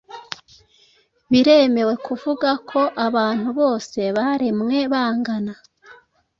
Biremewe 1.31 1.93
kuvuga 2.05 2.49
ko 2.69 2.81
abantu 3.07 3.47
bose 3.59 3.99
baremwe 4.15 4.77
bangana? 4.93 5.53